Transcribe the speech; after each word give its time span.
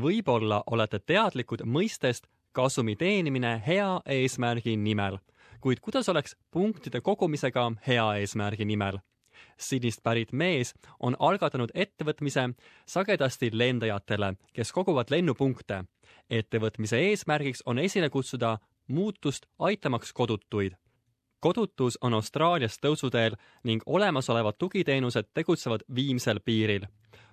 võib-olla 0.00 0.62
olete 0.66 0.98
teadlikud 0.98 1.64
mõistest 1.64 2.26
kasumi 2.52 2.96
teenimine 2.96 3.62
hea 3.66 4.00
eesmärgi 4.06 4.76
nimel, 4.76 5.18
kuid 5.60 5.80
kuidas 5.80 6.08
oleks 6.08 6.36
punktide 6.50 7.00
kogumisega 7.00 7.70
hea 7.86 8.06
eesmärgi 8.20 8.64
nimel? 8.64 8.98
Sydneyst 9.58 10.02
pärit 10.02 10.32
mees 10.32 10.74
on 11.00 11.16
algatanud 11.18 11.70
ettevõtmise 11.74 12.48
sagedasti 12.86 13.50
lendajatele, 13.52 14.34
kes 14.52 14.72
koguvad 14.72 15.10
lennupunkte. 15.10 15.84
ettevõtmise 16.30 16.96
eesmärgiks 16.96 17.62
on 17.66 17.78
esile 17.78 18.10
kutsuda 18.10 18.58
muutust 18.88 19.46
aitamaks 19.58 20.12
kodutuid. 20.12 20.72
kodutus 21.40 21.98
on 22.00 22.14
Austraalias 22.14 22.78
tõusuteel 22.78 23.36
ning 23.64 23.82
olemasolevad 23.86 24.54
tugiteenused 24.58 25.24
tegutsevad 25.34 25.80
viimsel 25.94 26.40
piiril. 26.40 26.86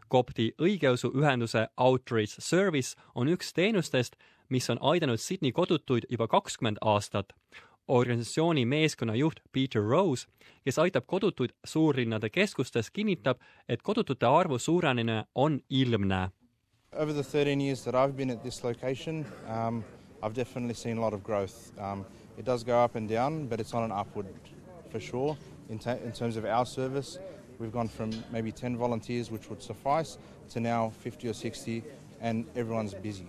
Kopti 0.09 0.51
õigeusu 0.61 1.13
ühenduse 1.15 1.67
Outreach 1.77 2.41
Service 2.41 2.97
on 3.15 3.29
üks 3.29 3.53
teenustest, 3.53 4.15
mis 4.49 4.69
on 4.69 4.81
aidanud 4.81 5.21
Sydney 5.21 5.51
kodutuid 5.51 6.09
juba 6.09 6.27
kakskümmend 6.27 6.81
aastat 6.81 7.33
organisatsiooni 7.89 8.65
meeskonna 8.65 9.15
juht 9.15 9.39
Peter 9.51 9.81
Rose, 9.81 10.27
kes 10.63 10.79
aitab 10.79 11.07
kodutuid 11.07 11.55
suurlinnade 11.65 12.29
keskustes, 12.29 12.91
kinnitab, 12.91 13.39
et 13.69 13.81
kodutute 13.81 14.25
arvu 14.25 14.59
suurenemine 14.59 15.23
on 15.35 15.59
ilmne. 15.69 16.29
Over 16.93 17.13
the 17.13 17.23
13 17.23 17.61
years 17.61 17.83
that 17.83 17.95
I've 17.95 18.17
been 18.17 18.31
at 18.31 18.43
this 18.43 18.63
location, 18.63 19.25
um, 19.47 19.83
I've 20.23 20.35
definitely 20.35 20.73
seen 20.73 20.97
a 20.97 21.01
lot 21.01 21.13
of 21.13 21.23
growth. 21.23 21.71
Um, 21.79 22.05
it 22.37 22.45
does 22.45 22.63
go 22.63 22.83
up 22.83 22.95
and 22.95 23.09
down, 23.09 23.47
but 23.47 23.59
it's 23.59 23.73
on 23.73 23.83
an 23.83 23.91
upward 23.91 24.25
for 24.91 24.99
sure. 24.99 25.37
In, 25.69 25.79
in 26.03 26.11
terms 26.11 26.35
of 26.35 26.45
our 26.45 26.65
service, 26.65 27.19
we've 27.59 27.71
gone 27.71 27.89
from 27.89 28.11
maybe 28.31 28.51
10 28.51 28.77
volunteers, 28.77 29.31
which 29.31 29.49
would 29.49 29.61
suffice, 29.61 30.17
to 30.53 30.59
now 30.59 30.91
50 31.03 31.29
or 31.29 31.33
60, 31.33 31.83
and 32.21 32.45
everyone's 32.55 32.95
busy 32.95 33.25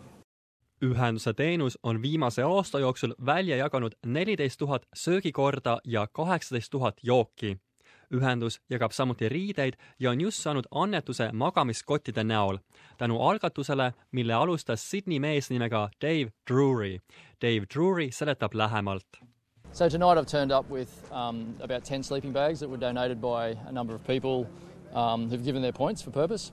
ühenduse 0.84 1.34
teenus 1.37 1.79
on 1.83 2.03
viimase 2.03 2.43
aasta 2.43 2.79
jooksul 2.79 3.14
välja 3.27 3.56
jaganud 3.56 3.92
neliteist 4.06 4.58
tuhat 4.58 4.83
söögikorda 4.97 5.78
ja 5.84 6.06
kaheksateist 6.06 6.70
tuhat 6.70 6.97
jooki. 7.03 7.58
ühendus 8.14 8.61
jagab 8.70 8.92
samuti 8.92 9.28
riideid 9.28 9.75
ja 9.98 10.11
on 10.11 10.20
just 10.20 10.42
saanud 10.42 10.64
annetuse 10.70 11.31
magamiskottide 11.33 12.25
näol 12.25 12.58
tänu 12.98 13.20
algatusele, 13.23 13.92
mille 14.12 14.34
alustas 14.34 14.91
Sydney 14.91 15.19
mees 15.19 15.51
nimega 15.51 15.89
Dave 16.03 16.31
Drury. 16.51 16.98
Dave 17.42 17.67
Drury 17.75 18.11
seletab 18.11 18.55
lähemalt. 18.55 19.06
So 19.73 19.89
tonight 19.89 20.19
I've 20.19 20.27
turned 20.27 20.51
up 20.51 20.69
with 20.69 20.91
um, 21.13 21.55
about 21.61 21.85
10 21.85 22.03
sleeping 22.03 22.33
bags 22.33 22.59
that 22.61 22.69
were 22.69 22.77
donated 22.77 23.21
by 23.21 23.57
a 23.67 23.73
number 23.73 23.95
of 23.95 24.05
people 24.05 24.49
um, 24.93 25.31
who've 25.31 25.45
given 25.45 25.63
their 25.63 25.73
points 25.73 26.03
for 26.03 26.11
purpose. 26.11 26.51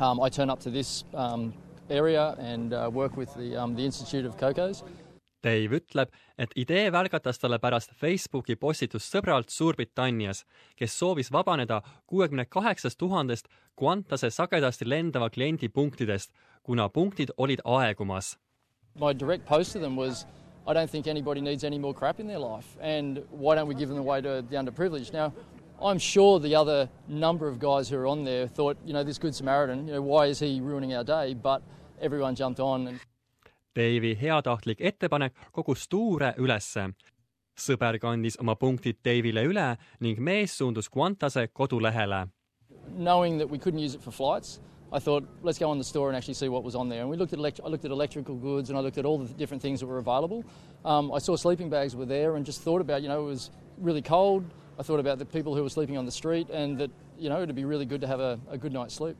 Um, 0.00 0.20
I 0.20 0.28
turn 0.28 0.50
up 0.50 0.58
to 0.60 0.70
this 0.70 1.04
um, 1.14 1.54
area 1.88 2.34
and 2.38 2.74
uh, 2.74 2.90
work 2.92 3.16
with 3.16 3.32
the, 3.34 3.56
um, 3.56 3.76
the 3.76 3.84
Institute 3.84 4.26
of 4.26 4.36
Cocos. 4.36 4.82
Dave 5.40 5.78
ütleb, 5.78 6.10
et 6.36 6.50
idee 6.58 6.90
välgatas 6.90 7.38
talle 7.38 7.60
pärast 7.62 7.92
Facebooki 7.94 8.56
postitust 8.58 9.14
sõbralt 9.14 9.54
Suurbritannias, 9.54 10.42
kes 10.74 10.98
soovis 10.98 11.30
vabaneda 11.30 11.78
kuuekümne 12.10 12.48
kaheksast 12.50 12.98
tuhandest 12.98 13.46
Qantase 13.78 14.32
sagedasti 14.34 14.88
lendava 14.88 15.30
kliendi 15.30 15.70
punktidest, 15.70 16.34
kuna 16.66 16.88
punktid 16.90 17.30
olid 17.36 17.62
aegumas. 17.64 18.34
My 18.98 19.14
direct 19.14 19.46
post 19.46 19.72
to 19.72 19.78
them 19.78 19.96
was 19.96 20.26
I 20.68 20.74
don't 20.74 20.90
think 20.90 21.06
anybody 21.06 21.40
needs 21.40 21.64
any 21.64 21.78
more 21.78 21.94
crap 21.94 22.20
in 22.20 22.26
their 22.26 22.38
life 22.38 22.76
and 22.82 23.24
why 23.30 23.54
don't 23.54 23.68
we 23.68 23.74
give 23.74 23.88
them 23.88 23.96
away 23.96 24.20
to 24.20 24.44
the 24.50 24.56
underprivileged? 24.56 25.14
Now, 25.14 25.32
I'm 25.80 25.98
sure 25.98 26.38
the 26.38 26.54
other 26.54 26.90
number 27.08 27.48
of 27.48 27.58
guys 27.58 27.88
who 27.88 27.96
are 27.96 28.06
on 28.06 28.24
there 28.24 28.46
thought, 28.46 28.76
you 28.84 28.92
know, 28.92 29.02
this 29.02 29.16
Good 29.16 29.34
Samaritan, 29.34 29.88
you 29.88 29.94
know, 29.94 30.02
why 30.02 30.26
is 30.26 30.40
he 30.40 30.60
ruining 30.60 30.94
our 30.94 31.04
day? 31.04 31.32
But 31.32 31.62
everyone 32.02 32.34
jumped 32.34 32.60
on 32.60 32.86
and 32.86 33.00
Dave'i 33.78 34.14
heatahtlik 34.20 34.80
ettepanek 34.80 35.32
kogus 35.52 35.88
tuure 35.88 36.34
ülesse. 36.36 36.92
sõber 37.58 37.98
kandis 37.98 38.36
oma 38.40 38.54
punktid 38.54 39.00
Dave'ile 39.04 39.42
üle 39.48 39.76
ning 40.00 40.20
mees 40.20 40.52
suundus 40.58 40.88
Qantase 40.88 41.48
kodulehele. 41.48 42.28
Knowing 42.96 43.38
that 43.38 43.48
we 43.50 43.58
couldn't 43.58 43.80
use 43.80 43.94
it 43.94 44.02
for 44.02 44.10
flights, 44.10 44.60
I 44.92 44.98
thought, 44.98 45.24
let's 45.42 45.58
go 45.58 45.68
on 45.70 45.78
the 45.78 45.84
store 45.84 46.08
and 46.08 46.16
actually 46.16 46.34
see 46.34 46.48
what 46.48 46.64
was 46.64 46.74
on 46.74 46.88
there. 46.88 47.00
And 47.00 47.10
we 47.10 47.16
looked 47.16 47.32
at, 47.32 47.38
elect- 47.38 47.60
I 47.64 47.68
looked 47.68 47.84
at 47.84 47.90
electrical 47.90 48.36
goods 48.36 48.70
and 48.70 48.78
I 48.78 48.80
looked 48.80 48.98
at 48.98 49.04
all 49.04 49.18
the 49.18 49.32
different 49.34 49.62
things 49.62 49.80
that 49.80 49.86
were 49.86 49.98
available. 49.98 50.44
Um, 50.84 51.12
I 51.12 51.18
saw 51.18 51.36
sleeping 51.36 51.68
bags 51.68 51.94
were 51.94 52.06
there 52.06 52.36
and 52.36 52.46
just 52.46 52.62
thought 52.62 52.80
about, 52.80 53.02
you 53.02 53.08
know, 53.08 53.20
it 53.20 53.26
was 53.26 53.50
really 53.78 54.02
cold. 54.02 54.44
I 54.78 54.82
thought 54.82 55.00
about 55.00 55.18
the 55.18 55.26
people 55.26 55.54
who 55.54 55.62
were 55.62 55.70
sleeping 55.70 55.98
on 55.98 56.06
the 56.06 56.12
street 56.12 56.48
and 56.50 56.78
that, 56.78 56.90
you 57.18 57.28
know, 57.28 57.42
it'd 57.42 57.54
be 57.54 57.64
really 57.64 57.84
good 57.84 58.00
to 58.00 58.06
have 58.06 58.20
a, 58.20 58.38
a 58.50 58.56
good 58.56 58.72
night's 58.72 58.94
sleep. 58.94 59.16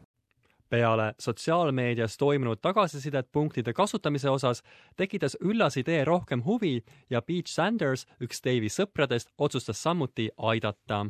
peale 0.70 1.14
sotsiaalmeedias 1.18 2.16
toimunud 2.20 2.60
tagasisidet 2.60 3.28
punktide 3.32 3.72
kasutamise 3.72 4.28
osas 4.30 4.62
tekitas 4.96 5.36
üllas 5.40 5.76
idee 5.76 6.04
rohkem 6.04 6.42
huvi 6.44 6.84
ja 7.10 7.22
Beach 7.22 7.48
Sanders, 7.48 8.06
üks 8.20 8.42
Dave'i 8.44 8.68
sõpradest, 8.68 9.32
otsustas 9.38 9.82
samuti 9.82 10.28
aidata. 10.36 11.06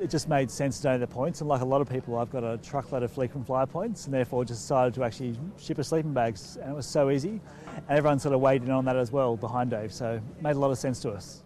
It 0.00 0.08
just 0.08 0.28
made 0.30 0.50
sense 0.50 0.78
to 0.78 0.84
donate 0.84 1.00
the 1.00 1.06
points, 1.06 1.42
and 1.42 1.48
like 1.48 1.60
a 1.60 1.64
lot 1.64 1.82
of 1.82 1.88
people, 1.90 2.18
I've 2.18 2.32
got 2.32 2.42
a 2.42 2.56
truckload 2.56 3.02
of 3.02 3.12
frequent 3.12 3.46
flyer 3.46 3.66
points, 3.66 4.06
and 4.06 4.14
therefore 4.14 4.46
just 4.46 4.62
decided 4.62 4.94
to 4.94 5.04
actually 5.04 5.36
ship 5.58 5.78
a 5.78 5.84
sleeping 5.84 6.14
bags, 6.14 6.56
and 6.56 6.72
it 6.72 6.74
was 6.74 6.86
so 6.86 7.10
easy, 7.10 7.38
and 7.76 7.84
everyone 7.90 8.18
sort 8.18 8.34
of 8.34 8.40
weighed 8.40 8.62
in 8.62 8.70
on 8.70 8.86
that 8.86 8.96
as 8.96 9.12
well 9.12 9.36
behind 9.36 9.70
Dave, 9.70 9.92
so 9.92 10.14
it 10.14 10.42
made 10.42 10.56
a 10.56 10.58
lot 10.58 10.70
of 10.70 10.78
sense 10.78 11.00
to 11.00 11.10
us 11.10 11.42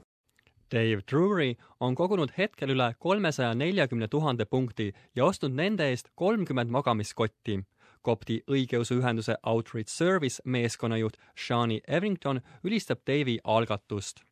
Dave 0.70 1.03
Drury 1.06 1.56
on 1.81 1.94
kogunud 1.94 2.32
hetkel 2.38 2.72
üle 2.75 2.94
kolmesaja 2.98 3.54
neljakümne 3.54 4.09
tuhande 4.09 4.44
punkti 4.44 4.93
ja 5.16 5.25
ostnud 5.25 5.54
nende 5.54 5.87
eest 5.91 6.09
kolmkümmend 6.19 6.70
magamiskotti. 6.70 7.60
Kopti 8.03 8.41
õigeusuühenduse 8.50 9.37
Outreach 9.43 9.88
Service 9.88 10.43
meeskonnajuht 10.44 11.16
Shani 11.37 11.81
Evington 11.88 12.41
ülistab 12.64 13.04
Dave'i 13.06 13.38
algatust. 13.44 14.25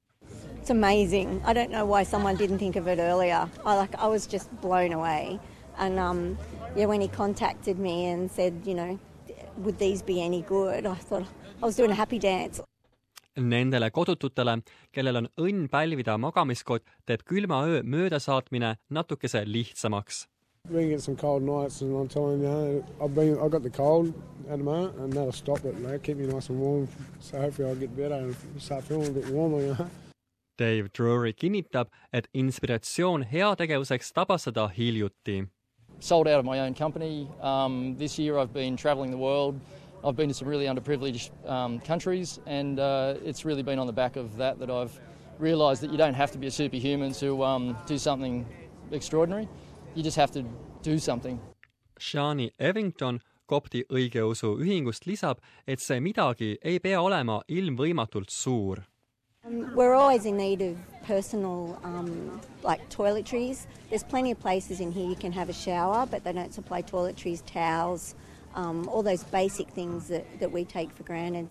It's 0.63 0.71
amazing. 0.71 1.43
I 1.45 1.53
don't 1.55 1.73
know 1.73 1.85
why 1.85 2.05
someone 2.05 2.37
didn't 2.37 2.59
think 2.59 2.77
of 2.77 2.87
it 2.87 3.01
earlier. 3.01 3.51
I 3.67 3.75
like 3.75 3.97
I 3.99 4.07
was 4.07 4.29
just 4.29 4.49
blown 4.61 4.93
away. 4.93 5.41
And 5.77 5.99
um, 5.99 6.39
yeah, 6.77 6.87
when 6.87 7.01
he 7.01 7.09
contacted 7.09 7.81
me 7.81 8.07
and 8.07 8.31
said, 8.31 8.53
you 8.65 8.75
know, 8.75 8.97
would 9.65 9.81
these 9.81 10.03
be 10.03 10.23
any 10.23 10.43
good? 10.43 10.87
I 10.87 10.95
thought 10.95 11.25
I 11.61 11.67
was 11.67 11.75
doing 11.75 11.91
a 11.91 11.97
happy 11.97 12.21
dance. 12.21 12.63
Nendele 13.37 13.91
kodututele, 13.91 14.63
kellel 14.93 15.17
on 15.17 15.29
õnn 15.37 15.67
pälvida 15.69 16.15
magamiskott, 16.17 16.85
teeb 17.07 17.25
külma 17.27 17.65
öö 17.67 17.83
möödasaatmine 17.83 18.77
natukese 18.91 19.43
lihtsamaks. 19.47 20.29
Been 20.71 20.83
getting 20.83 21.01
some 21.01 21.17
cold 21.17 21.43
nights, 21.43 21.83
and 21.83 21.91
I'm 21.97 22.07
telling 22.07 22.41
you, 22.45 22.85
I've 23.01 23.15
been, 23.17 23.35
I 23.35 23.49
got 23.49 23.65
the 23.65 23.71
cold 23.71 24.15
at 24.49 24.59
the 24.59 24.65
moment, 24.65 24.95
and 25.01 25.13
that'll 25.13 25.33
stop 25.33 25.65
it. 25.65 25.75
Like, 25.83 26.05
keep 26.05 26.19
me 26.19 26.27
nice 26.27 26.51
and 26.51 26.61
warm. 26.61 26.89
So 27.19 27.41
hopefully 27.41 27.69
I'll 27.69 27.75
get 27.75 27.97
better 27.97 28.15
and 28.15 28.37
start 28.59 28.85
feeling 28.85 29.09
a 29.09 29.11
bit 29.11 29.29
warmer. 29.31 29.61
You 29.61 29.75
know? 29.75 29.91
Dave 30.63 30.93
Drury 30.93 31.33
kinnitab, 31.33 31.89
et 32.13 32.29
inspiratsioon 32.35 33.25
heategevuseks 33.33 34.13
tabas 34.15 34.45
teda 34.47 34.69
hiljuti. 34.77 35.49
Sold 35.99 36.29
out 36.29 36.39
of 36.39 36.45
my 36.45 36.61
own 36.61 36.75
company. 36.75 37.29
Um, 37.41 37.97
this 37.99 38.19
year 38.19 38.39
I've 38.39 38.53
been 38.53 38.77
travelling 38.77 39.11
the 39.11 39.19
world. 39.19 39.61
I've 40.05 40.17
been 40.17 40.29
to 40.29 40.35
some 40.35 40.49
really 40.49 40.67
underprivileged 40.67 41.31
um, 41.49 41.81
countries, 41.81 42.39
and 42.47 42.79
uh, 42.79 43.15
it's 43.25 43.45
really 43.45 43.63
been 43.63 43.79
on 43.79 43.87
the 43.89 43.93
back 43.93 44.17
of 44.17 44.37
that 44.37 44.59
that 44.61 44.71
I've 44.71 44.99
realised 45.39 45.83
that 45.83 45.91
you 45.91 45.99
don't 45.99 46.15
have 46.15 46.31
to 46.33 46.39
be 46.39 46.47
a 46.47 46.51
superhuman 46.51 47.13
to 47.15 47.43
um, 47.45 47.77
do 47.87 47.99
something 47.99 48.47
extraordinary. 48.93 49.49
You 49.97 50.03
just 50.05 50.17
have 50.17 50.31
to 50.33 50.45
do 50.83 50.99
something. 50.99 51.41
Shani 51.99 52.51
Evington 52.59 53.21
kopti 53.47 53.83
õigeusu 53.91 54.55
ühingust 54.63 55.07
lisab, 55.07 55.43
et 55.67 55.81
see 55.81 56.01
midagi 56.01 56.57
ei 56.63 56.79
pea 56.79 57.03
olema 57.03 57.43
ilmvõimatult 57.49 58.31
suur. 58.31 58.87
Um, 59.45 59.75
we're 59.75 59.95
always 59.95 60.25
in 60.25 60.37
need 60.37 60.63
of 60.63 60.77
personal, 61.03 61.77
um, 61.83 62.41
like 62.63 62.89
toiletries. 62.91 63.67
There's 63.91 64.05
plenty 64.05 64.31
of 64.31 64.39
places 64.39 64.79
in 64.79 64.93
here 64.93 65.09
you 65.09 65.17
can 65.17 65.33
have 65.33 65.49
a 65.49 65.53
shower, 65.53 66.07
but 66.07 66.23
they 66.23 66.33
don't 66.33 66.55
supply 66.55 66.81
toiletries, 66.81 67.43
towels, 67.45 68.15
um, 68.55 68.89
all 68.89 69.03
those 69.03 69.25
basic 69.25 69.69
things 69.71 70.07
that, 70.09 70.25
that 70.39 70.53
we 70.53 70.65
take 70.65 70.93
for 70.93 71.03
granted. 71.03 71.51